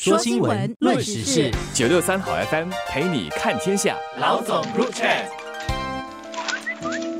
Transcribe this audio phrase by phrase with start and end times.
[0.00, 3.96] 说新闻，论时事，九六三好 FM 陪你看天下。
[4.20, 5.08] 老总入场。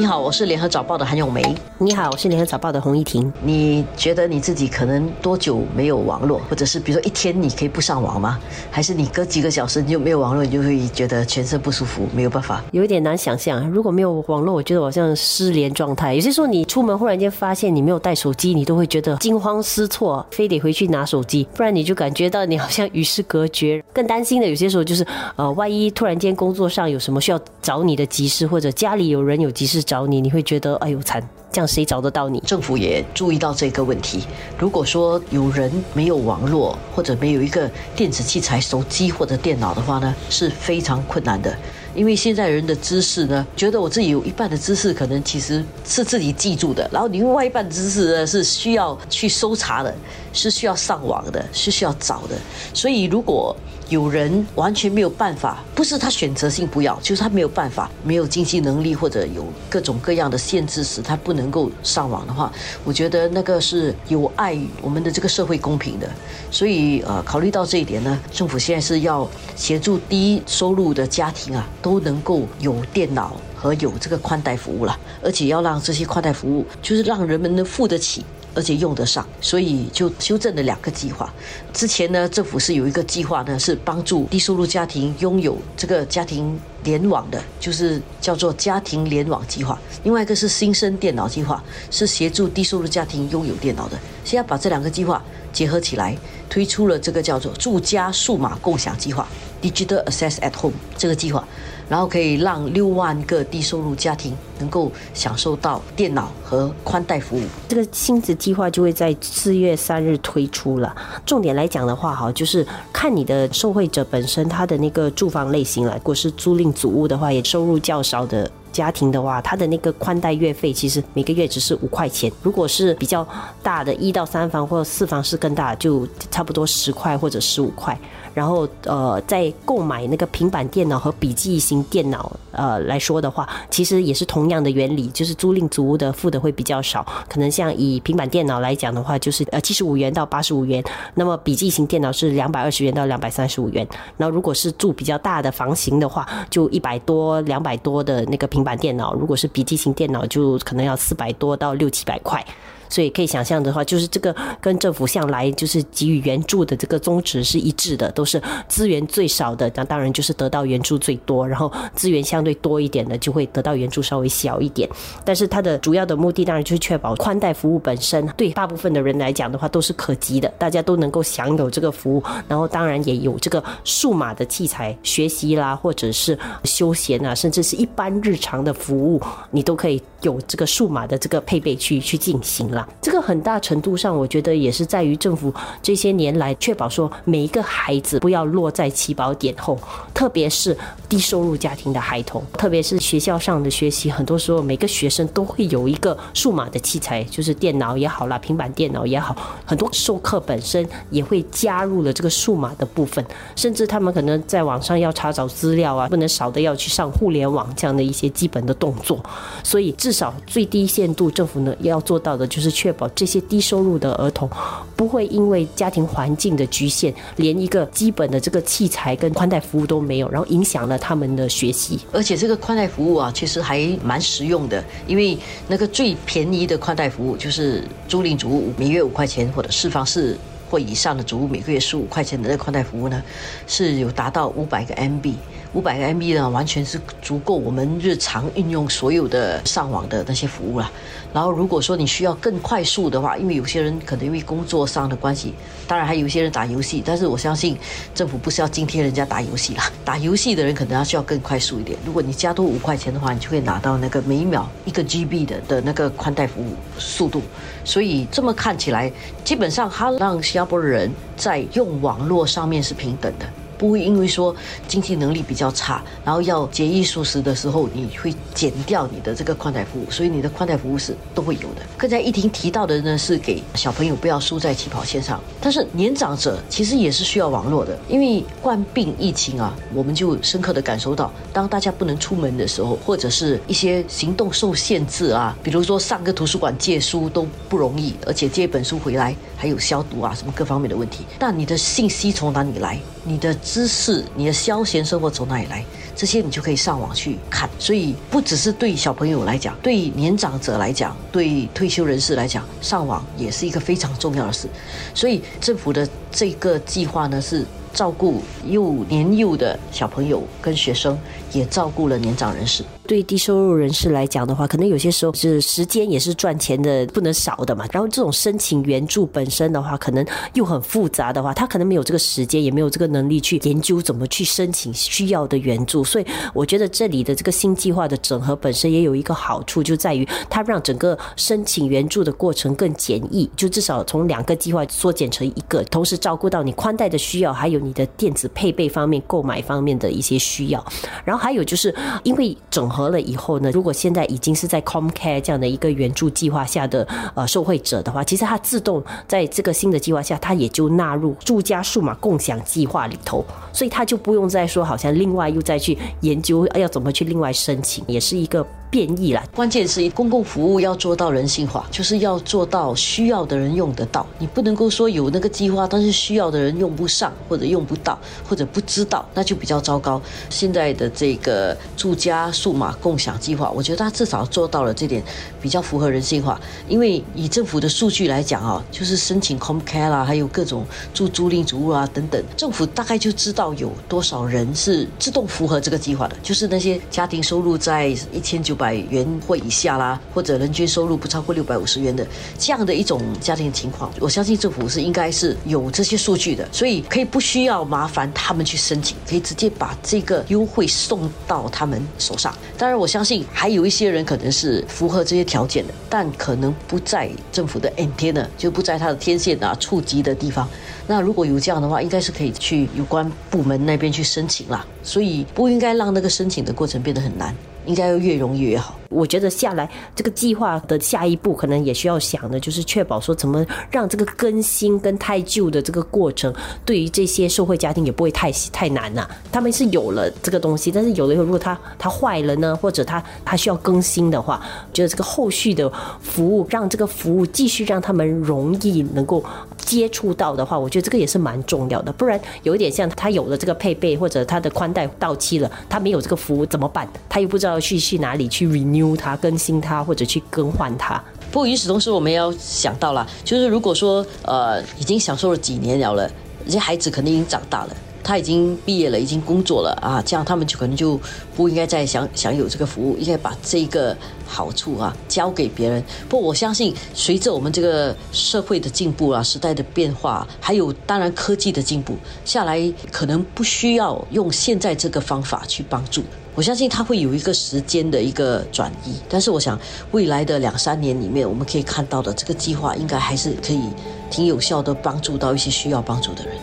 [0.00, 1.42] 你好，我是联合早报的韩永梅。
[1.76, 3.30] 你好，我是联合早报的洪一婷。
[3.42, 8.38] 你觉得你自己可能多久没有网络，或者是比如说一天你可以不上网吗？
[8.70, 12.64] 还是你隔几个小时你就没有网络，你就会觉得全身不舒服，没有办法？
[12.72, 16.14] 有一点难想象，如果没有网络，我觉得好像失联状态。
[16.14, 23.84] 有些时候你出门忽然间发现你没有带手机，你都会觉得惊慌失措，非得回去拿手机，不然你就感觉到你好像与世隔绝。
[23.92, 25.06] 更担心的有些时候就是，
[25.36, 29.84] 呃，万一突然间工作上有什么需要找你的急事，或者家里有人有急事。
[29.90, 32.38] 找你，你会觉得哎呦惨，这样谁找得到你？
[32.46, 34.24] 政府也注意到这个问题。
[34.56, 41.52] 如果说有人没有网络，或者没有一个电子器材、手机或者电脑的话呢，是非常困难的。
[41.94, 49.94] 因为现在人的知识呢，觉得我自己有一半的知识可能其实是自己记住的，然后另外一半知识呢是需要去搜查的，
[50.32, 52.36] 是需要上网的，是需要找的。
[52.72, 53.56] 所以如果
[53.88, 62.52] 有人完全没有办法，不是他选择性不要，就是他没有办法，没有经济能力或者有各种各样的限制，使他不能够上网的话，
[62.84, 66.08] 我觉得那个是有碍于我们的这个社会公平的。
[66.52, 78.24] 所以呃，考虑到这一点呢，政府现在是要协助低收入的家庭啊，都能够有电脑和有这个宽带服务了，而且要让这些宽带服务，就是让人们能付得起。
[78.52, 81.32] 而且用得上，所以就修正了两个计划。
[81.72, 89.78] 之前呢，政府是有一个计划呢，是帮助低收入家庭拥有这个家庭联网的，就是叫做家庭联网计划。
[90.02, 93.96] 另外一个是新生电脑计划，是协助低收入家庭拥有电脑的。
[94.24, 95.22] 现在把这两个计划
[95.52, 99.28] 结合起来，推出了这个叫做住家数码共享计划
[99.62, 101.46] （Digital Access at Home） 这个计划。
[101.90, 107.42] 然后可以让六万个低收入家庭能够享受到电脑和宽带服务。
[107.68, 110.94] 这个薪资计划就会在四月三日推出了。
[111.26, 115.94] 重点来讲的话，哈，就是看你的受惠者本身他的那个住房类型了。
[115.94, 122.30] 如果是租赁祖屋的话，也收入较少的家庭的话，他的那个宽带月费其实每个月只是五块钱。
[122.42, 123.26] 如果是比较
[123.62, 127.98] 大的一到三房或者四房是更大，就差不多十块或者十五块。
[128.32, 140.82] 然后呃，在购买那个平板电脑和笔记型电脑呃来说的话，其实也是同样的原理，就是租赁租屋的付的会比较少，可能像以平板电脑来讲的话，就是呃七十五元到八十五元，
[141.14, 143.84] 那么笔记型电脑是两百二十元到两百三十五元，
[144.16, 152.44] 然后如果是住比较大的房型的话，就一百多两百多的那个平平板电脑，如果是笔记型电脑就可能要四百多到六七百块。
[152.90, 164.88] 所以可以想象的话，就是这个跟政府向来就是给予援助的这个宗旨是一致的，都是资源最少的，那当然就是得到援助最多，然后资源相对多一点的就会得到援助稍微小一点。
[165.24, 179.20] 但是它的主要的目的当然就是确保宽带服务本身对大部分的人来讲的话都是可及的，大家都能够享有这个服务，然后当然也有这个数码的器材学习啦，或者是休闲啊，甚至是一般日常的服务，
[179.52, 182.79] 你都可以有这个数码的这个配备去去进行了。
[183.00, 185.52] 这个很大程度上，我觉得也是在于政府
[185.82, 189.78] 这些年来确保说每一个孩子不要落在起跑点后，
[190.14, 190.76] 特别是
[191.08, 199.36] 低收入家庭的孩童，特别是学校上的学习，很多时候每个学生都会有一个数码的器材，就是电脑也好啦，平板电脑也好，
[199.66, 203.22] 很多授课本身也会加入了这个数码的部分，
[203.54, 209.22] 甚至他们可能在网上要查找资料啊，不能少的要去上互联网这样的一些基本的动作，
[209.62, 212.69] 所以至少最低限度政府呢要做到的就是。
[212.70, 214.48] 确保这些低收入的儿童
[214.96, 221.98] 不会因为家庭环境的局限，连一个基本的这个器材跟宽带服务都没有，然后影响了他们的学习。
[222.12, 225.36] 而且这个宽带服务啊，其实还蛮实用的，因为
[225.68, 230.36] 那个最便宜的宽带服务就是租赁主屋每月五块钱，或者四房式
[230.70, 233.22] 或以上的主屋每个月十五块钱的那个宽带服务呢，
[233.66, 235.34] 是有达到五百个 MB。
[235.72, 240.90] 五百个 MB 呢，完全是足够我们日常运用所有的上网的那些服务了。
[241.32, 245.54] 然后，如果说你需要更快速的话，因为有些人可能因为工作上的关系，
[245.86, 247.78] 当然还有一些人打游戏，但是我相信
[248.12, 249.88] 政府不是要津贴人家打游戏啦。
[250.04, 251.96] 打游戏的人可能要需要更快速一点。
[252.04, 257.40] 如果你加多五块钱的话，你就会拿到那个每秒一个 GB 的的那个宽带服务速度。
[257.84, 259.12] 所以这么看起来，
[259.44, 263.46] 基本上它让新加坡人在用网络上面是平等的。
[263.80, 264.54] 不会因为说
[264.86, 271.76] 经济能力比较差，然后要节衣缩食的时候，你会减掉你的这个宽带服务，所以你的宽带服务是都会有的。
[271.96, 293.00] 刚才一婷提到的呢，是给小朋友不要输在起跑线上，但是年长者其实也是需要网络的，因为冠病疫情啊，我们就深刻的感受到，当大家不能出门的时候，或者是一些行动受限制啊，比如说上个图书馆借书都不容易，而且借一本书回来还有消毒啊什么各方面的问题，那你的信息从哪里来？
[293.22, 295.84] 你的知识、你的消闲生活从哪里来？
[296.16, 297.70] 这些你就可以上网去看。
[297.78, 304.68] 所以不只是对小朋友来讲，对年长者来讲，对退休人士来讲，上网也是一个非常重要的事。
[305.14, 307.64] 所以政府的这个计划呢是。
[307.92, 311.18] 照顾幼年幼的小朋友跟学生，
[311.52, 312.84] 也照顾了年长人士。
[313.06, 317.84] 对低收入人士来讲的话，可能有些时候是时间也是赚钱的不能少的嘛。
[317.90, 320.24] 然后这种申请援助本身的话，可能
[320.54, 326.04] 又很复杂的话，他可能没有这个时间，也没有这个能力去研究怎么去申请需要的援助。
[326.04, 340.84] 所以我觉得这里的这个新计划的整合本身也有一个好处，就在于它让整个申请援助的过程更简易，就至少从两个计划缩减成一个，同时照顾到你宽带的需要，还有你的电子配备方面、购买方面的一些需要。
[341.24, 343.10] 然后还有就是因为整合。
[343.10, 347.04] 了以后呢，如果现在已经是在 ComCare 这样的一个援助计划下的
[347.34, 358.64] 呃受惠者的话，其实它自动在这个新的计划下，它也就纳入住家数码共享计划里头，所以它就不用再说好像另外又再去研究要怎么去另外申请，也是一个。
[358.90, 364.26] 变异了，关键是公共服务要做到人性化，就是要做到需要的人用得到。
[364.40, 370.20] 你不能够说有那个计划，但是需要的人用不上，或者用不到，或者不知道，那就比较糟糕。
[370.48, 375.22] 现在的这个住家数码共享计划，我觉得它至少做到了这点，
[375.62, 376.60] 比较符合人性化。
[376.88, 380.84] 因为以政府的数据来讲啊，就是申请 ComCare 啦，还有各种
[381.14, 388.79] 住租赁主屋啊等等，政府大概就知道有多少人是自动符合这个计划的，就是那些家庭收入在一千九。
[388.80, 392.26] 百元或以下啦，或者人均收入不超过六百五十元的
[392.58, 402.54] 这样的一种家庭情况，我相信政府是应该是有这些数据的，所以可以不需要麻烦他们去申请，可以直接把这个优惠送到他们手上。
[402.78, 410.66] 当然，我相信还有一些人可能是符合这些条件的，但可能不在政府的 antenna，就不在他的天线啊触及的地方。
[411.06, 414.86] 那如果有这样的话，应该是可以去有关部门那边去申请啦。
[415.02, 417.54] 所以不应该让那个申请的过程变得很难。
[417.86, 418.99] 应该要越容易越好。
[419.10, 426.54] 我觉得下来这个计划的下一步，可能也需要想的，就是确保说怎么让这个更新跟太旧的这个过程，
[426.84, 429.28] 对于这些社会家庭也不会太太难呐。
[429.50, 434.62] 他们是有了这个东西，但是有了以后，如果它它坏了呢，或者它它需要更新的话，
[434.94, 435.92] 觉得这个后续的
[436.22, 439.44] 服务，让这个服务继续让他们容易能够
[439.76, 442.12] 接触到的话，我觉得这个也是蛮重要的。
[442.12, 447.08] 不然有一点像他有了这个配备，或者他的宽带到期了，他没有这个服务怎么办？
[447.28, 447.80] 他又不知道。
[447.80, 451.22] 去去哪里去 renew 它、更新它，或者去更换它。
[451.50, 456.30] 不过与此同时，我们要想到了，就是如果说呃已经享受了几年了了，
[456.64, 461.18] 这些孩子肯定已经长大了，他已经毕业了，已经工作了啊，这样他们就可能就
[461.56, 464.16] 不应该再享享有这个服务，应该把这个
[464.46, 466.00] 好处啊交给别人。
[466.28, 472.14] 不过我相信，随着我们这个社会的进步啊、时代的变化，还有当然科技的进步
[472.44, 472.80] 下来，
[473.10, 476.22] 可能不需要用现在这个方法去帮助。
[476.54, 479.78] 我相信它会有一个时间的一个转移，但是我想
[480.10, 483.82] 未来的两三年里面，我们可以看到的这个计划应该还是可以
[484.30, 486.54] 挺有效的帮助到一些需要帮助的人。